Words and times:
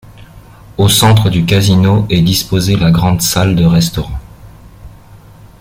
Au 0.79 0.89
centre 0.89 1.29
du 1.29 1.45
casino 1.45 2.07
est 2.09 2.23
disposée 2.23 2.75
la 2.75 2.89
grande 2.89 3.21
salle 3.21 3.55
de 3.55 3.65
restaurant. 3.65 4.17